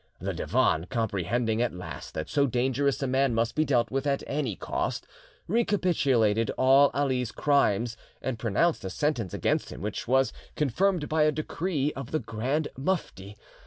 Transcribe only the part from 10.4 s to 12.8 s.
confirmed by a decree of the Grand